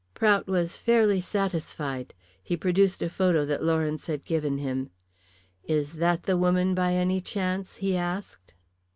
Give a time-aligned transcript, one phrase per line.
[0.15, 2.15] Prout was fairly satisfied.
[2.41, 4.89] He produced a photo that Lawrence had given him.
[5.63, 8.55] "Is that the woman by any chance?" he asked.